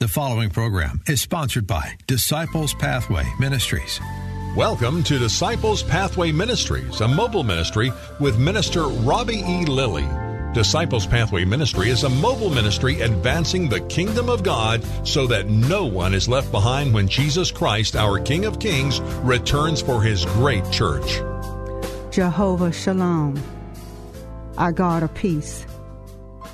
[0.00, 4.00] The following program is sponsored by Disciples Pathway Ministries.
[4.56, 9.66] Welcome to Disciples Pathway Ministries, a mobile ministry with Minister Robbie E.
[9.66, 10.08] Lilly.
[10.54, 15.84] Disciples Pathway Ministry is a mobile ministry advancing the kingdom of God so that no
[15.84, 20.64] one is left behind when Jesus Christ, our King of Kings, returns for his great
[20.70, 21.20] church.
[22.10, 23.38] Jehovah Shalom,
[24.56, 25.66] our God of peace,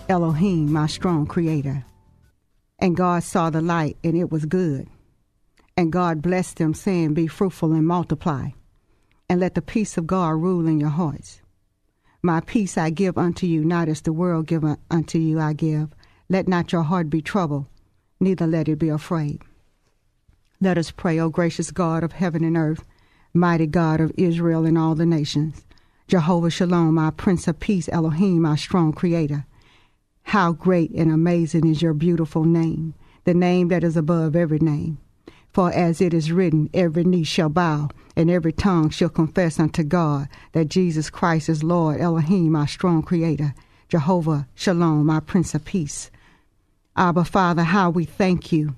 [0.08, 1.85] Elohim, my strong creator.
[2.78, 4.88] And God saw the light, and it was good.
[5.76, 8.50] And God blessed them, saying, Be fruitful and multiply,
[9.28, 11.40] and let the peace of God rule in your hearts.
[12.22, 15.90] My peace I give unto you, not as the world giveth unto you I give.
[16.28, 17.66] Let not your heart be troubled,
[18.18, 19.42] neither let it be afraid.
[20.60, 22.84] Let us pray, O gracious God of heaven and earth,
[23.32, 25.64] mighty God of Israel and all the nations.
[26.08, 29.44] Jehovah Shalom, our Prince of Peace, Elohim, our strong creator.
[30.30, 34.98] How great and amazing is your beautiful name, the name that is above every name.
[35.52, 39.84] For as it is written, every knee shall bow, and every tongue shall confess unto
[39.84, 43.54] God that Jesus Christ is Lord, Elohim, our strong creator,
[43.88, 46.10] Jehovah Shalom, our Prince of Peace.
[46.96, 48.74] Abba, Father, how we thank you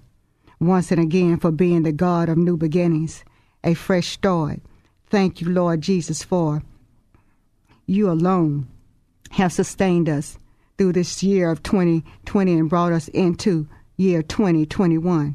[0.60, 3.24] once and again for being the God of new beginnings,
[3.64, 4.60] a fresh start.
[5.06, 6.62] Thank you, Lord Jesus, for
[7.86, 8.68] you alone
[9.30, 10.36] have sustained us
[10.78, 15.34] through this year of 2020 and brought us into year 2021.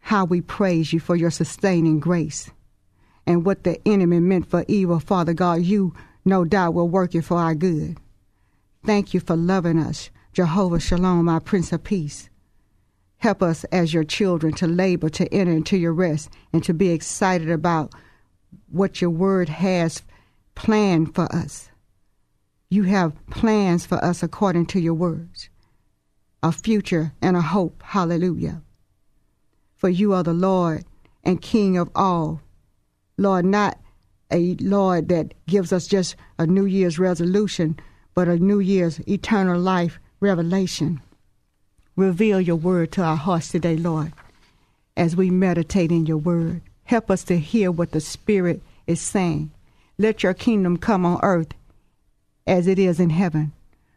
[0.00, 2.50] How we praise you for your sustaining grace.
[3.26, 5.94] And what the enemy meant for evil, Father God, you
[6.24, 7.96] no doubt will work it for our good.
[8.84, 12.28] Thank you for loving us, Jehovah Shalom, our Prince of Peace.
[13.18, 16.90] Help us as your children to labor to enter into your rest and to be
[16.90, 17.92] excited about
[18.70, 20.02] what your word has
[20.54, 21.70] planned for us.
[22.70, 25.48] You have plans for us according to your words,
[26.42, 27.82] a future and a hope.
[27.82, 28.60] Hallelujah.
[29.76, 30.84] For you are the Lord
[31.24, 32.42] and King of all.
[33.16, 33.78] Lord, not
[34.30, 37.80] a Lord that gives us just a New Year's resolution,
[38.12, 41.00] but a New Year's eternal life revelation.
[41.96, 44.12] Reveal your word to our hearts today, Lord,
[44.94, 46.60] as we meditate in your word.
[46.84, 49.52] Help us to hear what the Spirit is saying.
[49.96, 51.54] Let your kingdom come on earth
[52.48, 53.52] as it is in heaven.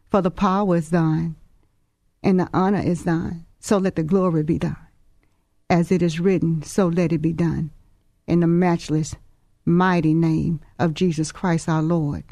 [0.09, 1.35] For the power is thine,
[2.22, 3.45] and the honor is thine.
[3.59, 4.75] So let the glory be thine.
[5.69, 7.72] As it is written, so let it be done.
[8.28, 9.16] In the matchless,
[9.66, 12.25] mighty name of Jesus Christ our Lord.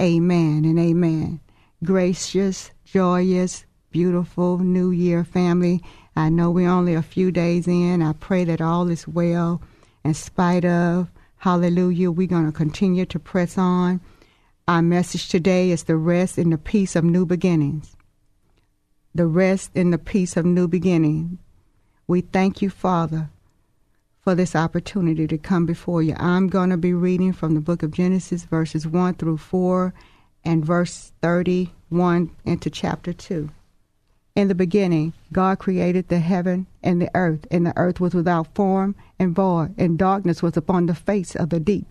[0.00, 1.40] Amen and amen.
[1.84, 5.82] Gracious, joyous, beautiful New Year family.
[6.16, 8.00] I know we're only a few days in.
[8.00, 9.60] I pray that all is well
[10.02, 11.10] in spite of.
[11.36, 12.10] Hallelujah.
[12.10, 14.00] We're going to continue to press on.
[14.68, 17.96] Our message today is the rest in the peace of new beginnings.
[19.14, 21.38] The rest in the peace of new beginnings.
[22.06, 23.30] We thank you, Father,
[24.20, 26.14] for this opportunity to come before you.
[26.18, 29.94] I'm going to be reading from the book of Genesis, verses 1 through 4,
[30.44, 33.48] and verse 31 into chapter 2.
[34.36, 38.54] In the beginning, God created the heaven and the earth, and the earth was without
[38.54, 41.86] form and void, and darkness was upon the face of the deep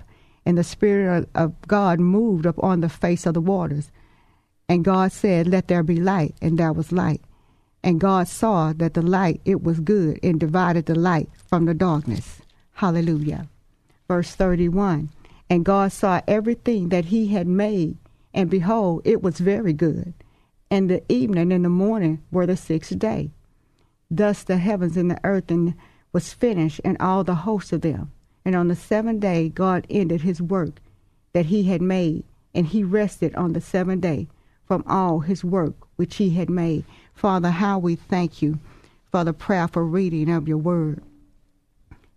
[0.48, 3.92] and the Spirit of God moved upon the face of the waters.
[4.70, 7.20] And God said, Let there be light, and there was light.
[7.84, 11.74] And God saw that the light, it was good, and divided the light from the
[11.74, 12.40] darkness.
[12.76, 13.50] Hallelujah.
[14.08, 15.10] Verse 31
[15.50, 17.98] And God saw everything that he had made,
[18.34, 20.14] and behold, it was very good.
[20.72, 23.32] And the evening and the morning were the sixth day.
[24.10, 25.74] Thus the heavens and the earth and
[26.14, 28.14] was finished, and all the hosts of them.
[28.48, 30.80] And on the seventh day, God ended his work
[31.34, 32.24] that he had made,
[32.56, 34.30] and he rested on the seventh day
[34.66, 36.86] from all his work which he had made.
[37.14, 38.58] Father, how we thank you
[39.12, 41.04] for the prayerful reading of your word.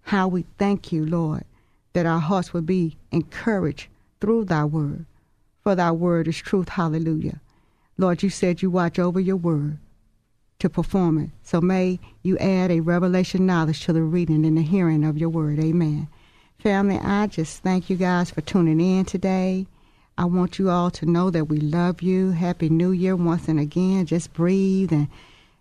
[0.03, 1.43] How we thank you, Lord,
[1.95, 3.89] that our hearts will be encouraged
[4.21, 5.07] through thy word.
[5.65, 6.69] For thy word is truth.
[6.69, 7.41] Hallelujah.
[7.99, 9.79] Lord, you said you watch over your word
[10.61, 11.31] to perform it.
[11.43, 15.29] So may you add a revelation knowledge to the reading and the hearing of your
[15.29, 15.59] word.
[15.59, 16.07] Amen.
[16.61, 19.67] Family, I just thank you guys for tuning in today.
[20.19, 22.33] I want you all to know that we love you.
[22.33, 24.05] Happy New Year once and again.
[24.05, 25.09] Just breathe and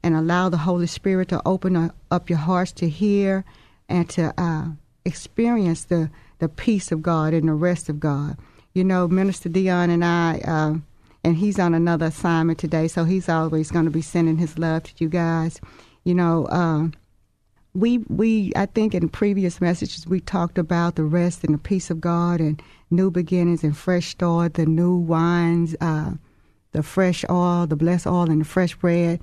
[0.04, 3.46] and allow the Holy Spirit to open up your hearts to hear
[3.88, 4.66] and to uh,
[5.06, 6.10] experience the,
[6.40, 8.38] the peace of God and the rest of God.
[8.74, 10.75] You know, Minister Dion and I, uh,
[11.24, 14.84] and he's on another assignment today, so he's always going to be sending his love
[14.84, 15.62] to you guys.
[16.04, 16.88] You know, uh,
[17.74, 21.89] we we I think in previous messages we talked about the rest and the peace
[21.89, 26.13] of God and new beginnings and fresh start, the new wines, uh,
[26.71, 29.19] the fresh oil, the blessed oil, and the fresh bread.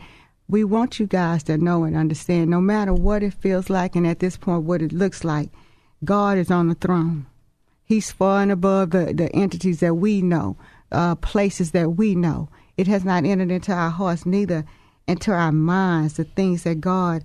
[0.49, 4.07] We want you guys to know and understand, no matter what it feels like, and
[4.07, 5.51] at this point what it looks like,
[6.05, 7.27] God is on the throne.
[7.85, 10.57] He's far and above the, the entities that we know,
[10.93, 12.49] uh, places that we know.
[12.77, 14.65] It has not entered into our hearts, neither
[15.09, 17.25] into our minds, the things that God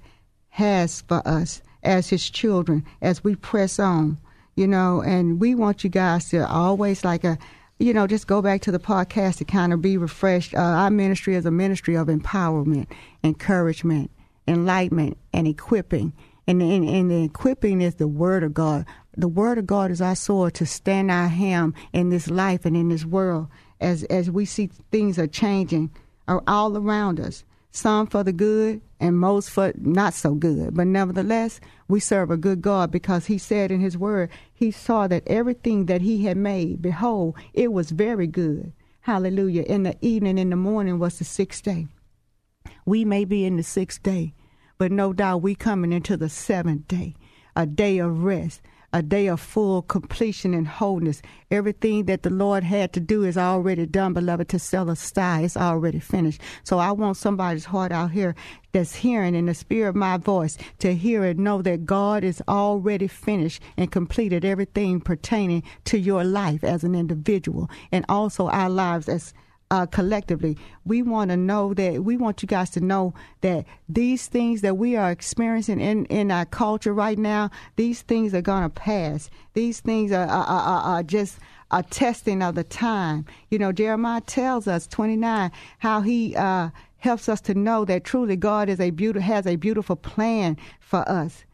[0.52, 4.20] has for us as his children as we press on,
[4.56, 7.38] you know, and we want you guys to always like a
[7.80, 10.54] you know, just go back to the podcast to kind of be refreshed.
[10.54, 12.86] Uh, our ministry is a ministry of empowerment,
[13.24, 14.12] encouragement,
[14.48, 16.14] enlightenment, and equipping.
[16.46, 18.86] And, and, and the equipping is the Word of God.
[19.18, 22.78] The Word of God is our sword to stand our ham in this life and
[22.78, 23.48] in this world
[23.80, 25.90] as, as we see things are changing
[26.28, 30.76] are all around us some for the good and most for not so good.
[30.76, 35.08] But nevertheless, we serve a good God because he said in his word, he saw
[35.08, 38.74] that everything that he had made, behold, it was very good.
[39.02, 39.64] Hallelujah.
[39.64, 41.88] In the evening, in the morning was the sixth day.
[42.86, 44.34] We may be in the sixth day,
[44.78, 47.16] but no doubt we coming into the seventh day,
[47.56, 48.62] a day of rest
[48.94, 51.22] a day of full completion and wholeness.
[51.50, 55.44] Everything that the Lord had to do is already done, beloved, tetelestai.
[55.44, 56.42] It's already finished.
[56.64, 58.36] So I want somebody's heart out here
[58.72, 62.42] that's hearing in the spirit of my voice to hear and know that God is
[62.48, 68.70] already finished and completed everything pertaining to your life as an individual and also our
[68.70, 69.34] lives as
[69.72, 70.58] uh, collectively.
[70.86, 74.76] We want to know that we want you guys to know that these things that
[74.76, 79.30] we are experiencing in, in our culture right now, these things are going to pass.
[79.54, 81.40] These things are, are, are, are just
[81.72, 83.26] a testing of the time.
[83.50, 88.36] You know, Jeremiah tells us, 29, how he uh, helps us to know that truly
[88.36, 91.46] God is a beautiful, has a beautiful plan for us,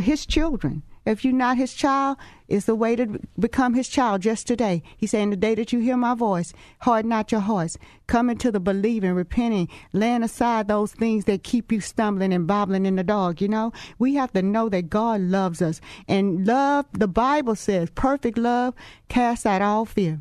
[0.00, 0.82] his children.
[1.06, 2.18] If you're not his child,
[2.48, 4.82] it's the way to become his child just today.
[4.96, 7.78] He's saying, The day that you hear my voice, harden not your hearts.
[8.08, 12.86] Come into the believing, repenting, laying aside those things that keep you stumbling and bobbling
[12.86, 13.40] in the dog.
[13.40, 15.80] You know, we have to know that God loves us.
[16.08, 18.74] And love, the Bible says, perfect love
[19.08, 20.20] casts out all fear.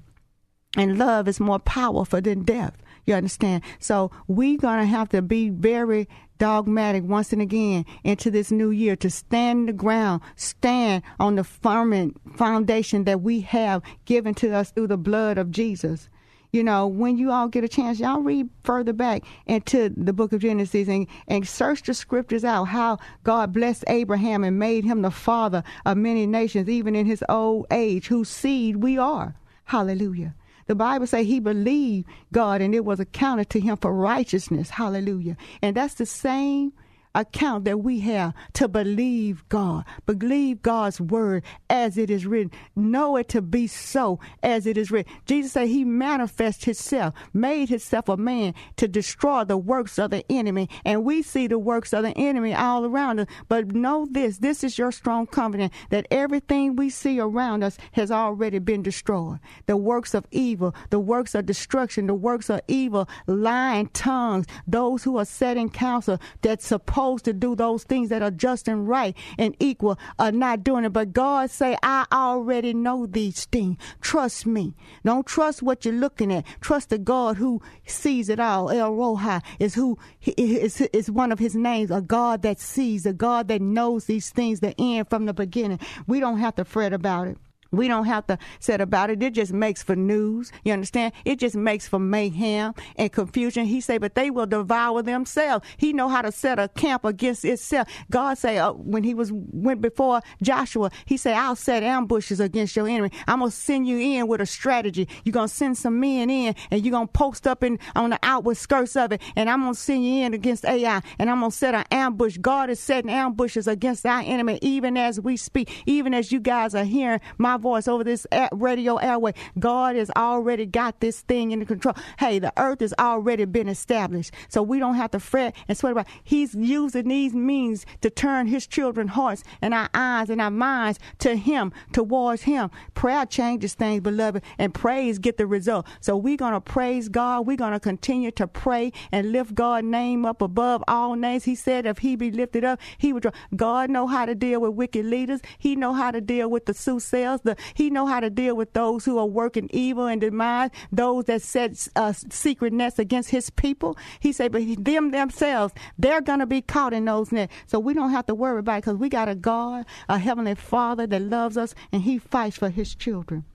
[0.78, 2.76] And love is more powerful than death.
[3.06, 3.64] You understand?
[3.80, 8.70] So we're going to have to be very dogmatic once and again into this new
[8.70, 14.54] year to stand the ground, stand on the firm foundation that we have given to
[14.54, 16.10] us through the blood of Jesus.
[16.52, 20.32] You know, when you all get a chance, y'all read further back into the book
[20.32, 25.02] of Genesis and, and search the scriptures out how God blessed Abraham and made him
[25.02, 29.36] the father of many nations, even in his old age, whose seed we are.
[29.66, 30.34] Hallelujah.
[30.68, 34.72] The Bible say he believed God and it was accounted to him for righteousness.
[34.72, 35.38] Hallelujah.
[35.62, 36.74] And that's the same
[37.16, 43.16] account that we have to believe God, believe God's word as it is written, know
[43.16, 45.12] it to be so as it is written.
[45.26, 50.30] Jesus said he manifested himself, made himself a man to destroy the works of the
[50.32, 50.70] enemy.
[50.84, 53.28] And we see the works of the enemy all around us.
[53.48, 58.12] But know this this is your strong confidence that everything we see around us has
[58.12, 59.40] already been destroyed.
[59.66, 65.04] The works of evil, the works of destruction, the works of evil, lying tongues, those
[65.04, 68.88] who are setting counsel that suppose supposed to do those things that are just and
[68.88, 70.90] right and equal are not doing it.
[70.90, 73.78] But God say, I already know these things.
[74.02, 74.74] Trust me.
[75.04, 76.46] Don't trust what you're looking at.
[76.62, 78.72] Trust the God who sees it all.
[78.72, 83.14] El Roi is who is, is one of his names, a God that sees, a
[83.14, 85.80] God that knows these things, the end from the beginning.
[86.08, 87.38] We don't have to fret about it.
[87.72, 89.22] We don't have to set about it.
[89.22, 90.52] It just makes for news.
[90.64, 91.14] You understand?
[91.26, 93.66] It just makes for mayhem and confusion.
[93.66, 95.66] He say, but they will devour themselves.
[95.78, 97.88] He know how to set a camp against itself.
[98.10, 102.76] God say uh, when he was went before Joshua, he said, I'll set ambushes against
[102.76, 103.12] your enemy.
[103.28, 105.08] I'm gonna send you in with a strategy.
[105.24, 108.58] You're gonna send some men in and you're gonna post up in on the outward
[108.58, 111.76] skirts of it, and I'm gonna send you in against Ai, and I'm gonna set
[111.76, 112.38] an ambush.
[112.38, 116.76] God is setting ambushes against our enemy even as we speak, even as you guys
[116.76, 121.52] are hearing my my voice over this radio airway, God has already got this thing
[121.52, 121.96] in control.
[122.20, 124.32] Hey, the earth has already been established.
[124.50, 128.48] So we don't have to fret and sweat about He's using these means to turn
[128.48, 132.70] his children's hearts and our eyes and our minds to him, towards him.
[132.94, 135.86] Prayer changes things, beloved, and praise get the result.
[136.02, 137.48] So we're gonna praise God.
[137.48, 141.46] We're gonna continue to pray and lift God's name up above all names.
[141.46, 143.32] He said if he be lifted up, he would draw.
[143.56, 145.42] God know how to deal with wicked leaders.
[145.58, 147.42] He know how to deal with the soothsayers.
[147.46, 151.26] The, he know how to deal with those who are working evil and demise, those
[151.26, 153.98] that set uh, secret nets against his people.
[154.20, 157.54] He said, but them themselves, they're to be caught in those nets.
[157.68, 160.56] So we don't have to worry about it because we got a God, a heavenly
[160.56, 163.46] Father that loves us and he fights for his children.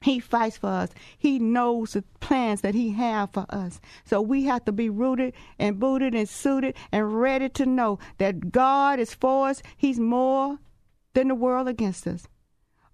[0.00, 0.90] He fights for us.
[1.16, 3.80] He knows the plans that He has for us.
[4.04, 8.52] So we have to be rooted and booted and suited and ready to know that
[8.52, 9.62] God is for us.
[9.76, 10.58] He's more
[11.14, 12.28] than the world against us.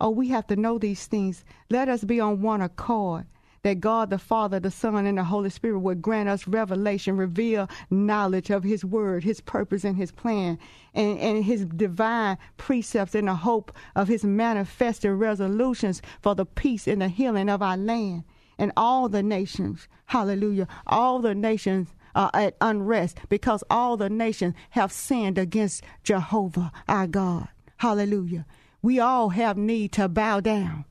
[0.04, 1.46] Oh, we have to know these things.
[1.70, 3.24] Let us be on one accord
[3.62, 7.70] that God the Father, the Son, and the Holy Spirit would grant us revelation, reveal
[7.88, 10.58] knowledge of His Word, His purpose, and His plan,
[10.92, 16.86] and, and His divine precepts in the hope of His manifested resolutions for the peace
[16.86, 18.24] and the healing of our land
[18.58, 19.88] and all the nations.
[20.04, 20.68] Hallelujah.
[20.86, 27.06] All the nations are at unrest because all the nations have sinned against Jehovah, our
[27.06, 27.48] God.
[27.78, 28.44] Hallelujah.
[28.84, 30.84] We all have need to bow down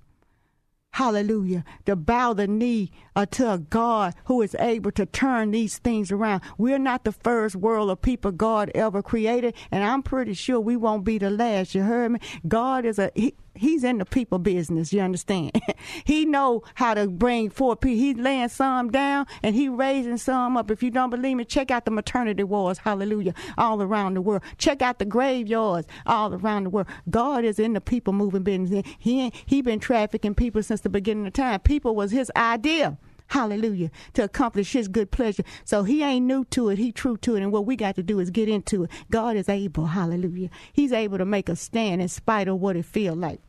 [0.94, 5.80] hallelujah, to bow the knee uh, to a God who is able to turn these
[5.80, 6.42] things around.
[6.58, 10.78] We're not the first world of people God ever created, and I'm pretty sure we
[10.78, 11.74] won't be the last.
[11.74, 12.20] You heard me?
[12.48, 14.94] God is a, he, he's in the people business.
[14.94, 15.52] You understand?
[16.04, 17.98] he know how to bring forth people.
[17.98, 20.72] He's laying some down and he raising some up.
[20.72, 22.80] If you don't believe me, check out the maternity wards.
[22.80, 23.34] Hallelujah!
[23.58, 24.44] All around the world.
[24.58, 26.88] Check out the graveyards all around the world.
[27.10, 28.86] God is in the people moving business.
[28.98, 31.60] He he been trafficking people since the beginning of time.
[31.62, 32.98] People was his idea.
[33.28, 33.90] Hallelujah.
[34.14, 35.44] To accomplish his good pleasure.
[35.66, 36.78] So he ain't new to it.
[36.78, 37.42] He true to it.
[37.42, 38.92] And what we got to do is get into it.
[39.10, 39.88] God is able.
[39.88, 40.50] Hallelujah.
[40.72, 43.42] He's able to make us stand in spite of what it feel like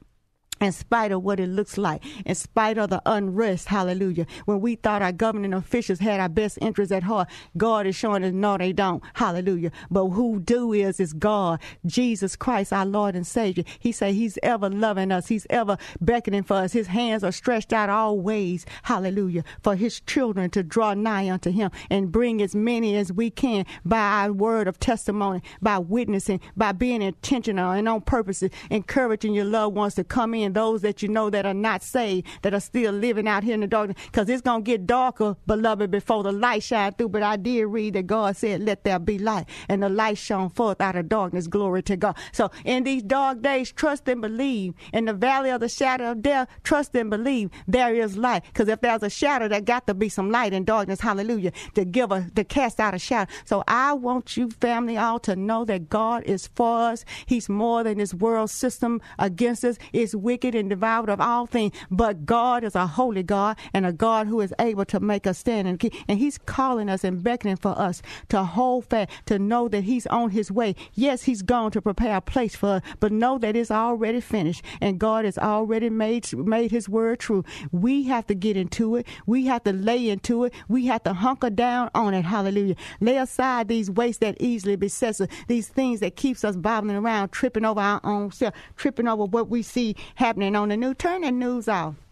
[0.61, 4.27] in spite of what it looks like, in spite of the unrest, hallelujah.
[4.45, 8.25] When we thought our governing officials had our best interests at heart, God is showing
[8.25, 9.73] us no, they don't, hallelujah.
[9.91, 13.65] But who do is is God, Jesus Christ, our Lord and Savior.
[13.81, 16.73] He said He's ever loving us, He's ever beckoning for us.
[16.73, 21.51] His hands are stretched out all ways, hallelujah, for His children to draw nigh unto
[21.51, 26.41] Him and bring as many as we can by our word of testimony, by witnessing,
[26.57, 31.03] by being intentional and on purpose, encouraging your loved ones to come in those that
[31.03, 33.97] you know that are not saved, that are still living out here in the darkness,
[34.07, 37.09] because it's going to get darker, beloved, before the light shine through.
[37.09, 40.51] But I did read that God said, let there be light, and the light shone
[40.51, 41.47] forth out of darkness.
[41.47, 42.17] Glory to God.
[42.33, 44.75] So in these dark days, trust and believe.
[44.93, 48.45] In the valley of the shadow of death, trust and believe there is light.
[48.47, 51.01] Because if there's a shadow, there got to be some light in darkness.
[51.01, 51.53] Hallelujah.
[51.75, 53.31] To give a, to cast out a shadow.
[53.45, 57.05] So I want you, family, all to know that God is for us.
[57.27, 59.79] He's more than this world system against us.
[59.93, 61.73] It's with wicked and devoured of all things.
[61.93, 65.39] But God is a holy God and a God who is able to make us
[65.39, 65.69] stand.
[65.69, 69.85] And, and He's calling us and beckoning for us to hold fast, to know that
[69.85, 70.75] He's on His way.
[70.95, 74.65] Yes, He's gone to prepare a place for us, but know that it's already finished
[74.81, 77.45] and God has already made, made His word true.
[77.71, 79.07] We have to get into it.
[79.27, 80.53] We have to lay into it.
[80.67, 82.25] We have to hunker down on it.
[82.25, 82.75] Hallelujah.
[83.01, 87.31] Lay aside these weights that easily beset us, these things that keeps us bobbling around,
[87.31, 90.95] tripping over our own self, tripping over what we see happening on the New.
[90.95, 92.04] Turn news off.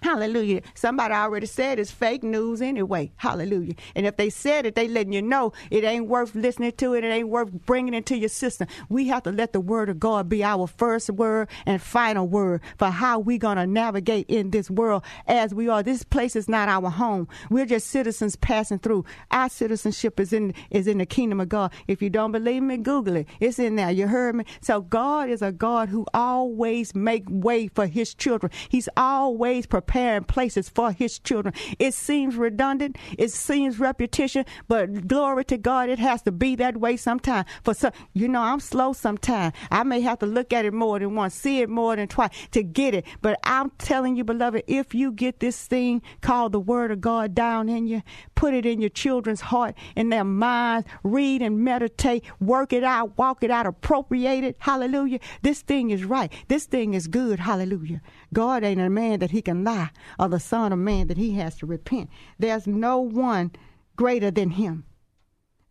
[0.00, 0.62] Hallelujah.
[0.74, 3.10] Somebody already said it's fake news anyway.
[3.16, 3.74] Hallelujah.
[3.96, 7.02] And if they said it, they letting you know it ain't worth listening to it.
[7.02, 8.68] It ain't worth bringing into your system.
[8.88, 12.60] We have to let the word of God be our first word and final word
[12.78, 15.82] for how we going to navigate in this world as we are.
[15.82, 17.26] This place is not our home.
[17.50, 19.04] We're just citizens passing through.
[19.32, 21.72] Our citizenship is in, is in the kingdom of God.
[21.88, 23.26] If you don't believe me, Google it.
[23.40, 23.90] It's in there.
[23.90, 24.44] You heard me?
[24.60, 28.52] So God is a God who always make way for his children.
[28.68, 31.54] He's always prepared preparing places for his children.
[31.78, 36.76] It seems redundant, it seems repetition, but glory to God, it has to be that
[36.76, 37.46] way sometime.
[37.64, 37.74] For
[38.12, 39.54] you know, I'm slow sometimes.
[39.70, 42.30] I may have to look at it more than once, see it more than twice
[42.50, 43.06] to get it.
[43.22, 47.34] But I'm telling you, beloved, if you get this thing called the Word of God
[47.34, 48.02] down in you,
[48.34, 53.16] put it in your children's heart, in their minds, read and meditate, work it out,
[53.16, 54.56] walk it out, appropriate it.
[54.58, 55.20] Hallelujah.
[55.40, 56.30] This thing is right.
[56.48, 57.40] This thing is good.
[57.40, 58.02] Hallelujah.
[58.34, 59.77] God ain't a man that he can lie,
[60.18, 62.10] or the Son of Man that he has to repent.
[62.38, 63.52] There's no one
[63.96, 64.84] greater than him.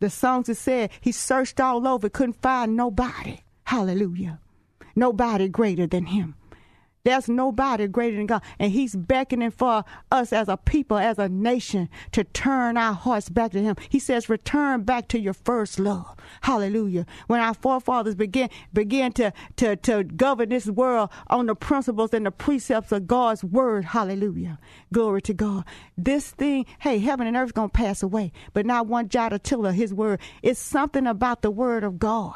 [0.00, 3.40] The songs that said he searched all over, couldn't find nobody.
[3.64, 4.40] Hallelujah.
[4.94, 6.34] Nobody greater than him.
[7.08, 8.42] There's nobody greater than God.
[8.58, 13.30] And He's beckoning for us as a people, as a nation, to turn our hearts
[13.30, 13.76] back to Him.
[13.88, 16.14] He says, return back to your first love.
[16.42, 17.06] Hallelujah.
[17.26, 22.26] When our forefathers began began to, to, to govern this world on the principles and
[22.26, 23.86] the precepts of God's word.
[23.86, 24.58] Hallelujah.
[24.92, 25.64] Glory to God.
[25.96, 29.64] This thing, hey, heaven and earth gonna pass away, but not one jot or tittle
[29.64, 30.20] of his word.
[30.42, 32.34] It's something about the word of God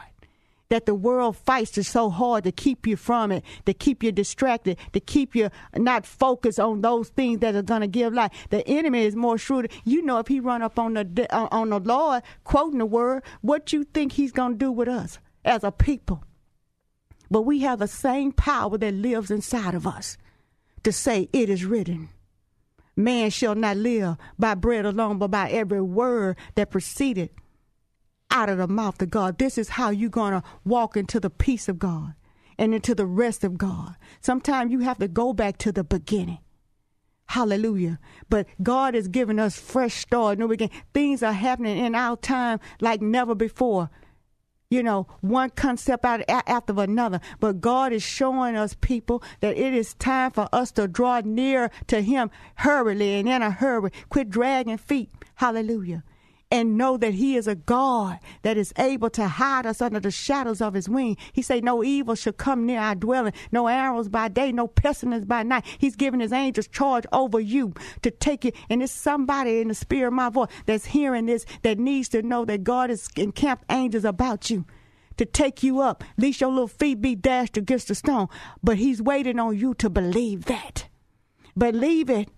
[0.73, 4.11] that the world fights is so hard to keep you from it, to keep you
[4.11, 8.33] distracted, to keep you not focused on those things that are going to give life.
[8.49, 9.71] The enemy is more shrewd.
[9.85, 13.23] You know, if he run up on the uh, on the Lord quoting the word,
[13.43, 16.25] what you think he's going to do with us as a people?
[17.31, 20.17] But we have the same power that lives inside of us
[20.85, 22.09] to say, "It is written."
[22.97, 27.29] Man shall not live by bread alone, but by every word that proceeded
[28.33, 29.39] out of the mouth of God.
[29.39, 32.15] This is how you're going to walk into the peace of God
[32.59, 33.95] and into the rest of God.
[34.21, 36.39] Sometimes you have to go back to the beginning.
[37.27, 37.99] Hallelujah.
[38.29, 40.39] But God is giving us fresh start.
[40.39, 40.77] No beginning.
[40.93, 43.91] Things are happening in our time like never before.
[44.71, 47.21] You know, one concept out after another.
[47.39, 51.71] But God is showing us, people, that it is time for us to draw near
[51.89, 53.91] to Him hurriedly and in a hurry.
[54.09, 55.11] Quit dragging feet.
[55.35, 56.03] Hallelujah
[56.53, 60.11] and know that he is a God that is able to hide us under the
[60.11, 61.17] shadows of his wing.
[61.33, 65.25] He said, No evil shall come near our dwelling, no arrows by day, no pestilence
[65.25, 65.65] by night.
[65.79, 68.55] He's giving his angels charge over you to take it.
[68.69, 72.21] And it's somebody in the spirit of my voice that's hearing this that needs to
[72.21, 74.67] know that God has encamped angels about you
[75.17, 76.05] to take you up.
[76.05, 78.29] At least your little feet be dashed against the stone.
[78.63, 80.87] But he's waiting on you to believe that.
[81.57, 82.29] Believe it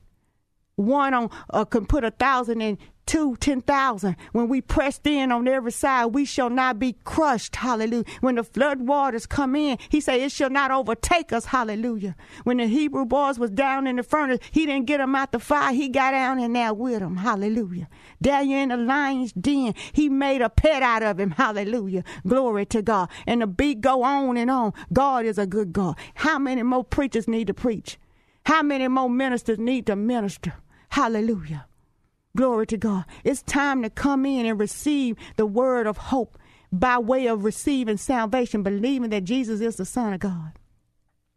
[0.76, 4.16] one on uh, can put a thousand in two, ten thousand.
[4.32, 7.56] When we pressed in on every side, we shall not be crushed.
[7.56, 8.04] Hallelujah.
[8.20, 11.46] When the flood waters come in, he said, it shall not overtake us.
[11.46, 12.16] Hallelujah.
[12.44, 15.38] When the Hebrew boys was down in the furnace, he didn't get them out the
[15.38, 15.72] fire.
[15.72, 17.18] He got down in there with them.
[17.18, 17.88] Hallelujah.
[18.20, 21.32] Daniel in the lion's den, he made a pet out of him.
[21.32, 22.04] Hallelujah.
[22.26, 23.08] Glory to God.
[23.26, 24.72] And the beat go on and on.
[24.92, 25.96] God is a good God.
[26.14, 27.98] How many more preachers need to preach?
[28.46, 30.54] How many more ministers need to minister?
[30.90, 31.66] Hallelujah.
[32.36, 33.04] Glory to God.
[33.22, 36.36] It's time to come in and receive the word of hope
[36.72, 40.52] by way of receiving salvation, believing that Jesus is the Son of God.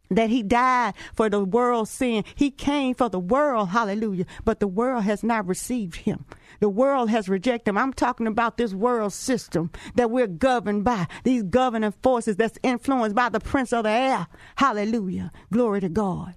[0.10, 2.24] That he died for the world's sin.
[2.33, 4.25] He came for the world, hallelujah.
[4.44, 6.25] But the world has not received him.
[6.62, 7.77] The world has rejected him.
[7.77, 13.16] I'm talking about this world system that we're governed by, these governing forces that's influenced
[13.16, 14.27] by the prince of the air.
[14.55, 15.31] Hallelujah.
[15.51, 16.33] Glory to God.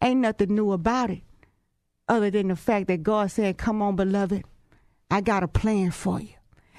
[0.00, 1.23] Ain't nothing new about it
[2.08, 4.44] other than the fact that God said, Come on, beloved,
[5.10, 6.34] I got a plan for you.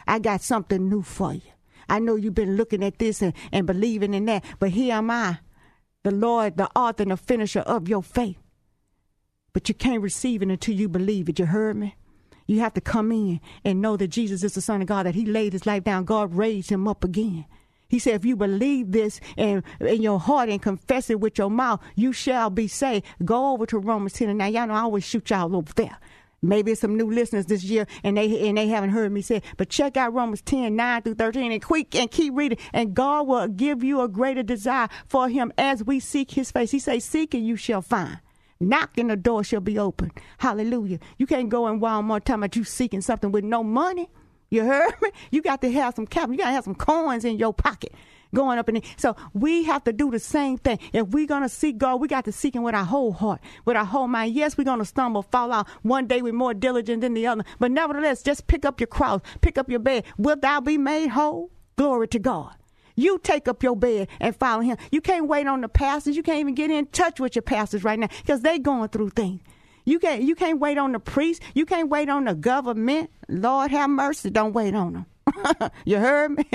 [0.07, 1.41] I got something new for you.
[1.89, 5.11] I know you've been looking at this and, and believing in that, but here am
[5.11, 5.39] I,
[6.03, 8.37] the Lord, the author and the finisher of your faith.
[9.53, 11.39] But you can't receive it until you believe it.
[11.39, 11.95] You heard me?
[12.47, 15.15] You have to come in and know that Jesus is the Son of God, that
[15.15, 16.05] He laid His life down.
[16.05, 17.45] God raised Him up again.
[17.87, 21.51] He said, if you believe this in, in your heart and confess it with your
[21.51, 23.05] mouth, you shall be saved.
[23.23, 24.29] Go over to Romans 10.
[24.29, 25.97] And now, y'all know I always shoot y'all over there.
[26.41, 29.41] Maybe it's some new listeners this year and they and they haven't heard me say,
[29.57, 32.59] but check out Romans 10, 9 through 13 and quick and keep reading.
[32.71, 36.71] And God will give you a greater desire for him as we seek his face.
[36.71, 38.19] He says, Seek and you shall find.
[38.59, 40.11] Knock and the door shall be open.
[40.37, 40.99] Hallelujah.
[41.17, 44.09] You can't go in Walmart talking about you seeking something with no money.
[44.49, 45.09] You heard me?
[45.31, 46.33] You got to have some capital.
[46.33, 47.93] You got to have some coins in your pocket
[48.33, 48.85] going up in it.
[48.97, 50.79] So we have to do the same thing.
[50.93, 53.41] If we're going to seek God, we got to seek Him with our whole heart,
[53.65, 54.33] with our whole mind.
[54.35, 55.67] Yes, we're going to stumble, fall out.
[55.81, 57.43] One day we're more diligent than the other.
[57.59, 60.03] But nevertheless, just pick up your cross, pick up your bed.
[60.17, 61.51] Will thou be made whole?
[61.77, 62.55] Glory to God.
[62.95, 64.77] You take up your bed and follow him.
[64.91, 66.15] You can't wait on the pastors.
[66.15, 69.09] You can't even get in touch with your pastors right now because they going through
[69.09, 69.41] things.
[69.85, 71.41] You can't you can't wait on the priest.
[71.53, 73.11] You can't wait on the government.
[73.29, 74.29] Lord have mercy.
[74.29, 75.71] Don't wait on them.
[75.85, 76.45] you heard me?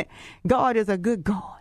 [0.46, 1.60] God is a good God.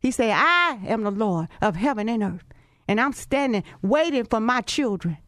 [0.00, 2.44] He said, I am the Lord of heaven and earth.
[2.88, 5.18] And I'm standing waiting for my children.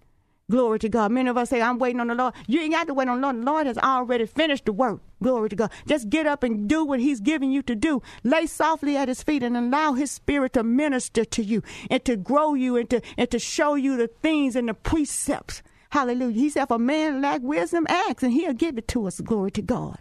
[0.51, 1.11] Glory to God.
[1.11, 2.35] Many of us say, I'm waiting on the Lord.
[2.47, 3.37] You ain't got to wait on the Lord.
[3.37, 5.01] The Lord has already finished the work.
[5.23, 5.71] Glory to God.
[5.87, 8.03] Just get up and do what He's giving you to do.
[8.25, 12.17] Lay softly at His feet and allow His Spirit to minister to you and to
[12.17, 15.63] grow you and to, and to show you the things and the precepts
[15.95, 16.35] Hallelujah.
[16.35, 19.21] He said, if a man lack wisdom, ask, and he'll give it to us.
[19.21, 19.97] Glory to God.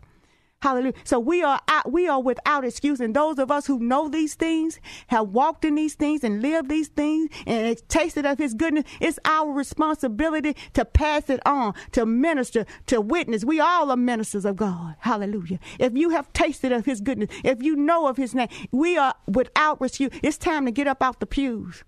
[0.64, 0.96] Hallelujah.
[1.04, 3.00] So we are out, we are without excuse.
[3.00, 4.80] And those of us who know these things,
[5.10, 9.20] have walked in these things and lived these things and tasted of his goodness, it's
[9.24, 13.46] our responsibility to pass it on, to minister, to witness.
[13.46, 14.96] We all are ministers of God.
[14.98, 15.60] Hallelujah.
[15.78, 19.14] If you have tasted of his goodness, if you know of his name, we are
[19.28, 20.10] without excuse.
[20.24, 21.84] It's time to get up out the pews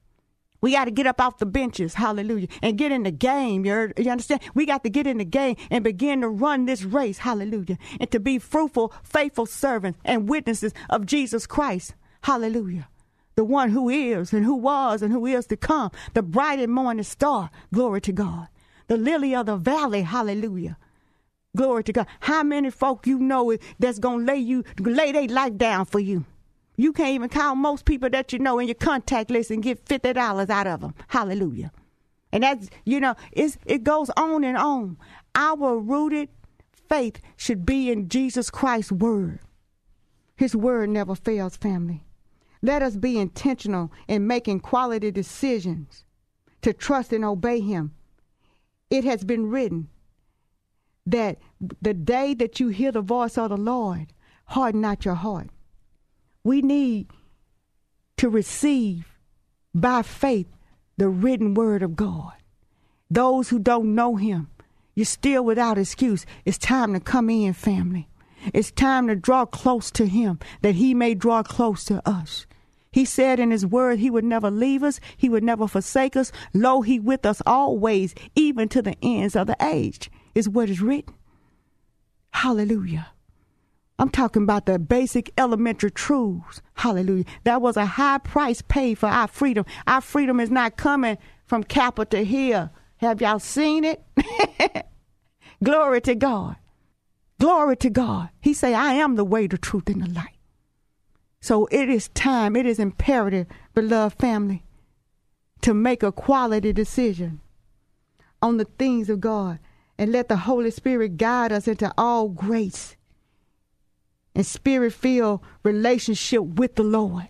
[0.61, 3.65] We got to get up off the benches, hallelujah, and get in the game.
[3.65, 4.41] You, understand?
[4.53, 8.09] We got to get in the game and begin to run this race, hallelujah, and
[8.11, 12.87] to be fruitful, faithful servants and witnesses of Jesus Christ, hallelujah.
[13.35, 16.71] The one who is and who was and who is to come, the bright and
[16.71, 18.47] morning star, glory to God.
[18.87, 20.77] The lily of the valley, hallelujah.
[21.55, 22.07] Glory to God.
[22.21, 26.25] How many folk you know that's gonna lay you lay their life down for you?
[26.77, 29.87] You can't even count most people that you know in your contact list and get
[29.87, 30.93] fifty dollars out of them.
[31.07, 31.71] Hallelujah.
[32.31, 34.97] And that's you know it's it goes on and on.
[35.35, 36.29] Our rooted
[36.89, 39.39] faith should be in Jesus Christ's word.
[40.35, 42.03] His word never fails, family.
[42.61, 46.03] Let us be intentional in making quality decisions
[46.61, 47.93] to trust and obey Him.
[48.89, 49.89] It has been written
[51.05, 51.37] that
[51.81, 54.07] the day that you hear the voice of the Lord,
[54.45, 55.49] harden not your heart.
[56.45, 57.07] We need
[58.17, 59.17] to receive
[59.73, 60.47] by faith
[60.95, 62.33] the written word of God.
[63.09, 64.49] Those who don't know Him,
[64.93, 66.23] you're still without excuse.
[66.45, 68.07] It's time to come in, family.
[68.53, 72.45] It's time to draw close to Him that He may draw close to us.
[72.91, 76.31] He said in His word He would never leave us, He would never forsake us.
[76.53, 80.79] Lo, He with us always, even to the ends of the age is what is
[80.79, 81.15] written.
[82.29, 83.07] Hallelujah.
[83.97, 86.61] I'm talking about the basic elementary truths.
[86.73, 87.23] Hallelujah.
[87.45, 89.65] That was a high price paid for our freedom.
[89.87, 92.69] Our freedom is not coming from Capitol Hill.
[92.97, 94.03] Have y'all seen it?
[95.63, 96.57] Glory to God.
[97.39, 98.29] Glory to God.
[98.41, 100.37] He say, I am the way, the truth, and the light.
[101.39, 104.63] So it is time, it is imperative, beloved family,
[105.61, 107.39] to make a quality decision
[108.41, 109.59] on the things of God
[109.97, 112.95] and let the Holy Spirit guide us into all grace
[114.35, 117.27] and spirit filled relationship with the Lord.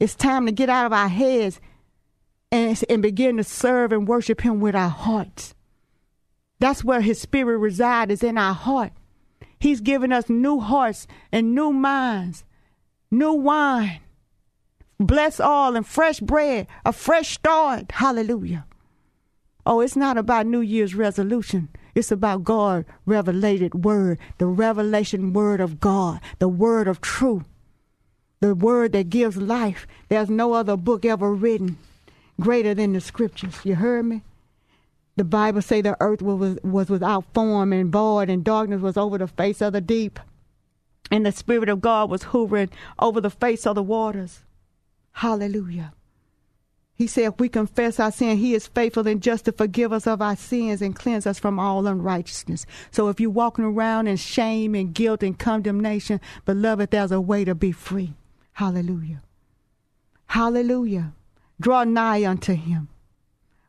[0.00, 1.60] It's time to get out of our heads
[2.50, 5.54] and, and begin to serve and worship Him with our hearts.
[6.58, 8.92] That's where His Spirit resides, is in our heart.
[9.58, 12.44] He's given us new hearts and new minds,
[13.10, 14.00] new wine,
[14.98, 17.92] blessed oil and fresh bread, a fresh start.
[17.92, 18.66] Hallelujah.
[19.64, 21.68] Oh, it's not about New Year's resolution.
[21.96, 27.46] It's about God revelated word, the revelation word of God, the word of truth,
[28.40, 29.86] the word that gives life.
[30.10, 31.78] There's no other book ever written
[32.38, 33.56] greater than the scriptures.
[33.64, 34.20] You heard me?
[35.16, 39.16] The Bible say the earth was, was without form and void, and darkness was over
[39.16, 40.20] the face of the deep,
[41.10, 44.40] and the Spirit of God was hovering over the face of the waters.
[45.12, 45.94] Hallelujah.
[46.96, 50.06] He said, if we confess our sin, He is faithful and just to forgive us
[50.06, 52.64] of our sins and cleanse us from all unrighteousness.
[52.90, 57.44] So if you're walking around in shame and guilt and condemnation, beloved, there's a way
[57.44, 58.14] to be free.
[58.52, 59.22] Hallelujah.
[60.28, 61.12] Hallelujah.
[61.60, 62.88] Draw nigh unto Him.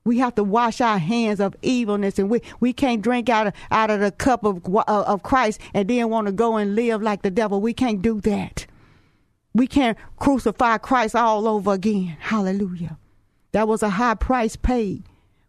[0.05, 3.53] We have to wash our hands of evilness, and we, we can't drink out of,
[3.69, 7.01] out of the cup of, uh, of Christ and then want to go and live
[7.01, 7.59] like the devil.
[7.59, 8.67] We can't do that.
[9.53, 12.15] We can't crucify Christ all over again.
[12.21, 12.97] Hallelujah.
[13.57, 15.01] That was a high price paid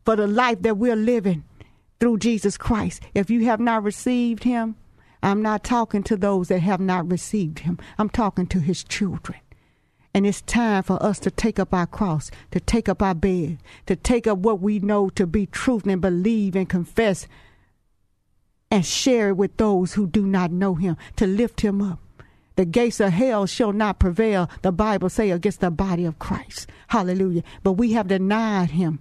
[0.07, 1.45] for the life that we're living
[2.01, 3.03] through Jesus Christ.
[3.13, 4.77] If you have not received him,
[5.23, 7.79] I'm not talking to those that have not received him.
[7.99, 9.39] I'm talking to his children.
[10.15, 13.59] And it's time for us to take up our cross, to take up our bed,
[13.85, 17.29] to take up what we know to be truth and believe and confess
[18.71, 22.01] and share it with those who do not know him, to lift him up
[22.59, 26.69] the gates of hell shall not prevail, the Bible say, against the body of Christ.
[26.89, 27.45] Hallelujah.
[27.63, 28.99] But we have denied him.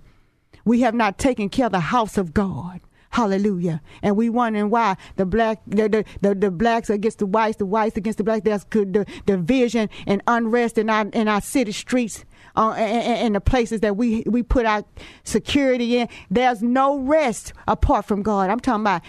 [0.64, 2.82] We have not taken care of the house of God.
[3.10, 3.82] Hallelujah.
[4.04, 7.66] And we wondering why the black the, the, the, the, blacks against the whites, the
[7.66, 11.72] whites against the blacks, there's good the division and unrest in our in our city
[11.72, 12.26] streets.
[12.56, 14.84] Uh, and, and the places that we we put our
[15.24, 18.52] security in, there's no rest apart from God.
[18.52, 19.02] I'm talking about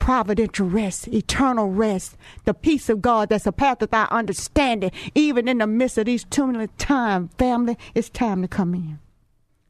[0.00, 5.46] providential rest, eternal rest, the peace of God that's a path of our understanding, even
[5.46, 7.30] in the midst of these turbulent times.
[7.38, 8.98] Family, it's time to come in.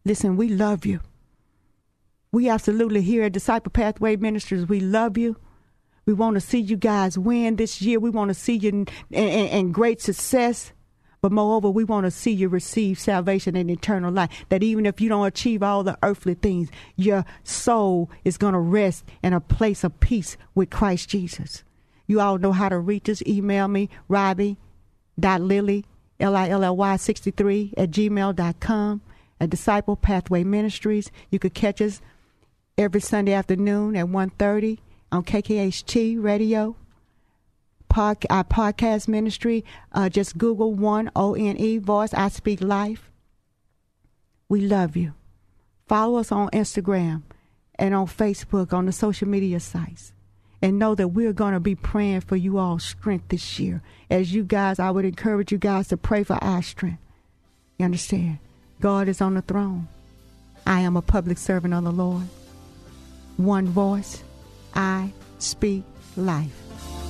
[0.06, 1.00] Listen, we love you.
[2.32, 5.36] We absolutely here at Disciple Pathway Ministries, we love you.
[6.06, 8.00] We want to see you guys win this year.
[8.00, 10.72] We want to see you in, in, in great success.
[11.22, 14.30] But moreover, we want to see you receive salvation and eternal life.
[14.48, 18.58] That even if you don't achieve all the earthly things, your soul is going to
[18.58, 21.62] rest in a place of peace with Christ Jesus.
[22.06, 23.22] You all know how to reach us.
[23.26, 25.84] Email me, Robbie.lilly,
[26.18, 29.02] L-I-L-L-Y 63 at gmail.com.
[29.42, 31.10] At Disciple Pathway Ministries.
[31.30, 32.02] You could catch us
[32.76, 34.78] every Sunday afternoon at 1.30
[35.10, 36.76] on KKHT Radio
[37.90, 39.64] pod, our podcast ministry.
[39.92, 42.14] Uh, just Google one O N E voice.
[42.14, 43.10] I speak life.
[44.48, 45.12] We love you.
[45.86, 47.22] Follow us on Instagram
[47.74, 50.12] and on Facebook on the social media sites.
[50.62, 53.82] And know that we're going to be praying for you all strength this year.
[54.10, 57.00] As you guys, I would encourage you guys to pray for our strength.
[57.78, 58.38] You understand?
[58.80, 59.88] God is on the throne.
[60.66, 62.24] I am a public servant of the Lord.
[63.38, 64.22] One voice,
[64.74, 65.84] I speak
[66.16, 66.69] life.